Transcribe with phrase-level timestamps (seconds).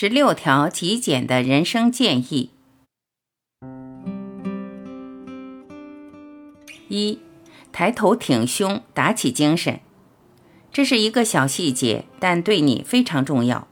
[0.00, 2.50] 十六条极简的人生建议：
[6.86, 7.18] 一、
[7.72, 9.80] 抬头挺胸，打起精神。
[10.70, 13.66] 这是一个小细节，但对你非常重要。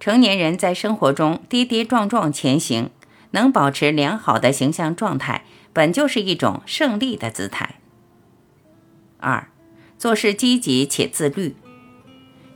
[0.00, 2.90] 成年人在生活中跌跌撞撞前行，
[3.30, 7.76] 能保持良好的形象状态，本就是一种胜利的姿态。
[9.18, 9.48] 二、
[9.96, 11.54] 做事积极且自律。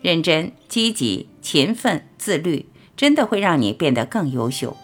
[0.01, 2.67] 认真、积极、勤奋、自律，
[3.03, 4.77] 真的会让你变得更优秀。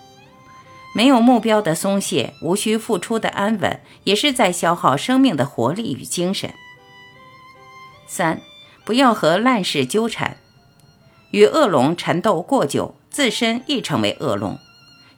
[0.92, 6.52] 没有目标的松懈，无需付出的安稳，也是在消耗生命的活力与精神。
[8.09, 8.41] 三，
[8.84, 10.39] 不要和烂事纠缠，
[11.30, 14.59] 与恶龙缠斗过久，自身亦成为恶龙，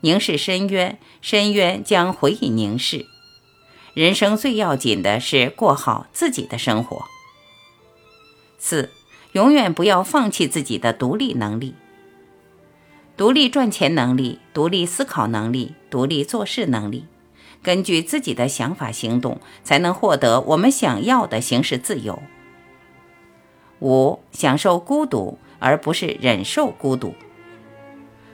[0.02, 3.07] 凝视深渊，深渊将回以凝视。
[3.95, 7.07] 人生最要紧的是过好自己的生活。
[8.59, 8.91] 四。
[9.32, 11.77] 永远不要放弃自己的独立能力、
[13.20, 17.04] 独立赚钱能力、独立思考能力、独立做事能力，
[17.63, 22.23] 根据自己的想法行动，才能获得我们想要的形式自由。
[23.80, 27.15] 五、享受孤独，而不是忍受孤独。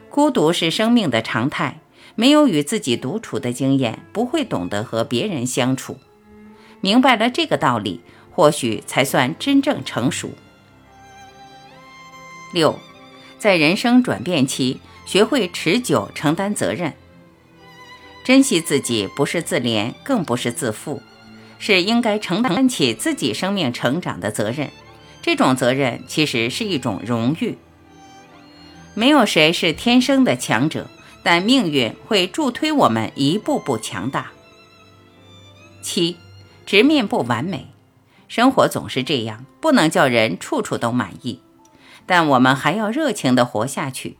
[0.09, 1.81] 孤独是生命的常态，
[2.14, 5.97] 没有与自己独处的经验，不会懂得和别人相处。
[6.81, 10.31] 明白了这个道理，或许才算真正成熟。
[12.53, 12.79] 六，
[13.39, 16.95] 在人生转变期，学会持久承担责任。
[18.25, 21.01] 珍惜自己，不是自怜，更不是自负，
[21.59, 24.70] 是应该承担起自己生命成长的责任。
[25.23, 27.57] 这种责任其实是一种荣誉。
[28.95, 30.89] 没有谁是天生的强者，
[31.23, 34.33] 但命运会助推我们一步步强大。
[35.83, 36.17] 七，
[36.64, 37.69] 直面不完美，
[38.27, 41.41] 生活总是这样，不能叫人处处都满意。
[42.05, 44.19] 但我们还要热情地活下去。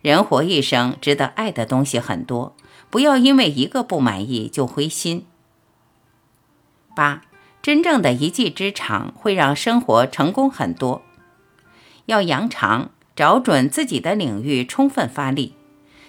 [0.00, 2.54] 人活一生，值得爱的东西很多，
[2.90, 5.26] 不要因为一个不满意就灰心。
[6.94, 7.22] 八，
[7.62, 11.02] 真正的一技之长会让生活成功很多。
[12.06, 15.54] 要扬长，找准自己的领域，充分发力，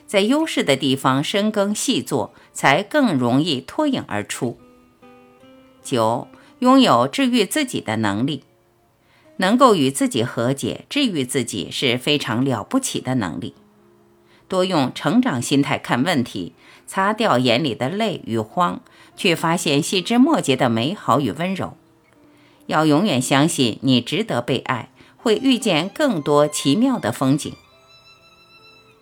[0.06, 4.60] 在优势的地方深耕细作，才更容易脱颖而出。
[5.82, 6.28] 九，
[6.60, 8.44] 拥有治愈自己的能力。
[9.38, 13.54] 能够与自己和解、治愈自己是非常了不起的能力。
[14.48, 16.54] 多用成长心态看问题，
[16.86, 18.82] 擦掉眼里的泪与慌，
[19.18, 21.76] 去发现细枝末节的美好与温柔。
[22.68, 27.54] 要永远相信你值得被爱，会遇见更多奇妙的风景。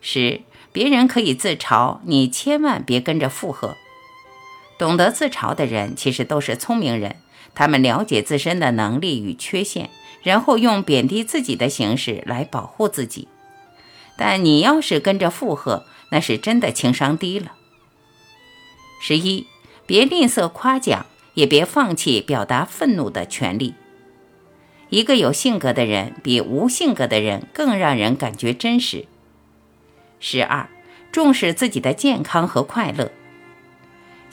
[0.01, 3.75] 十，别人可以自嘲，你千万别跟着附和。
[4.78, 7.17] 懂得自嘲的人，其实都是聪明人，
[7.53, 9.89] 他们了解自身的能力与缺陷。
[10.23, 13.28] 然后用贬低自己的形式来保护自己，
[14.16, 17.51] 但你要是跟着附和，那是真的情商低了。
[19.01, 19.47] 十一，
[19.85, 23.73] 别吝啬夸奖，也别放弃表达愤怒的权利。
[24.88, 29.07] 一个有性格的人，比无性格的人更让人感觉真实。
[30.22, 30.69] 十二，
[31.12, 33.12] 重视自己的健康和快乐。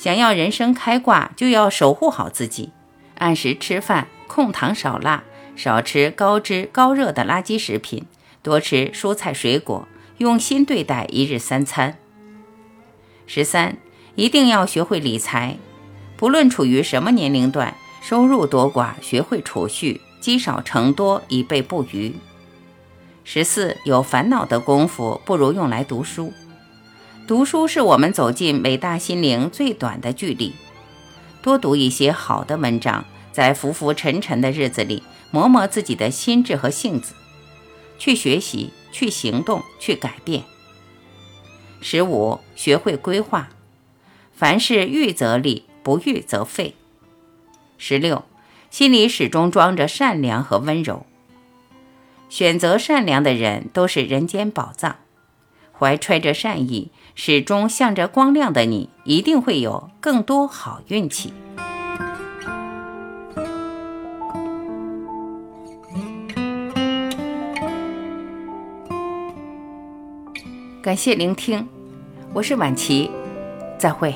[0.00, 2.71] 想要人生开挂，就要守护好自己，
[3.19, 5.25] 按时吃饭，控糖少辣。
[5.56, 8.06] 少吃高脂高热的垃圾食品，
[8.43, 11.99] 多吃蔬菜水果，用心对待一日三餐。
[13.27, 13.77] 十三，
[14.15, 15.59] 一定要学会理财，
[16.17, 22.17] 不论处于什么年龄段，收入多寡，学会储蓄，积少成多，以备不虞。
[23.22, 26.32] 十四，有烦恼的功夫，不如用来读书。
[27.31, 30.53] 读书是我们走进伟大心灵最短的距离。
[31.41, 35.05] 多读一些好的文章，在浮浮沉沉的日子里。
[35.31, 37.15] 磨磨自己的心智和性子，
[38.01, 40.43] 去学习，去行动，去改变。
[41.81, 43.51] 十五，学会规划，
[44.33, 46.75] 凡事预则立，不预则废。
[47.79, 48.25] 十六，
[48.71, 51.07] 心里始终装着善良和温柔。
[52.29, 54.97] 选择善良的人都是人间宝藏，
[55.81, 61.32] 怀揣着善意，始终向着光亮的你，一定会有更多好运气。
[70.82, 71.67] 感谢聆听，
[72.35, 73.11] 我是晚琪，
[73.79, 74.15] 再会。